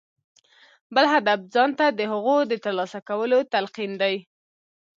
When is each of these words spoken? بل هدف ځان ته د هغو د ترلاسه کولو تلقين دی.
بل 0.95 1.05
هدف 1.13 1.39
ځان 1.53 1.69
ته 1.79 1.85
د 1.99 2.01
هغو 2.11 2.35
د 2.51 2.53
ترلاسه 2.63 2.99
کولو 3.09 3.39
تلقين 3.53 3.91
دی. 4.01 4.15